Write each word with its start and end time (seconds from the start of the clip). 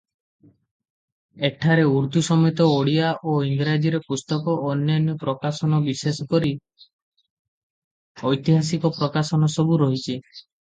ଏଠାରେ 1.49 1.83
ଉର୍ଦ୍ଦୁ 1.89 2.23
ସମେତ 2.27 2.67
ଓଡ଼ିଆ 2.77 3.11
ଓ 3.33 3.35
ଇଂରାଜୀରେ 3.49 4.01
ପୁସ୍ତକ 4.07 4.57
ଓ 4.63 4.73
ଅନ୍ୟାନ୍ୟ 4.77 5.17
ପ୍ରକାଶନ 5.27 5.83
ବିଶେଷ 5.91 6.29
କରି 6.35 6.53
ଐତିହାସିକ 8.33 8.95
ପ୍ରକାଶନସବୁ 8.99 9.81
ରହିଛି। 9.87 10.21